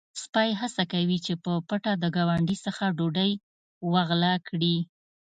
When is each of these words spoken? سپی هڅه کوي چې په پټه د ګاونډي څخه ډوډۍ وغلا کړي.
سپی 0.21 0.49
هڅه 0.61 0.83
کوي 0.93 1.17
چې 1.25 1.33
په 1.43 1.51
پټه 1.67 1.93
د 1.99 2.05
ګاونډي 2.15 2.57
څخه 2.65 2.83
ډوډۍ 2.97 3.31
وغلا 3.93 4.33
کړي. 4.47 4.75